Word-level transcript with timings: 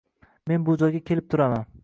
Men 0.51 0.65
bu 0.69 0.77
joyga 0.85 1.03
kelib 1.11 1.29
turaman. 1.35 1.71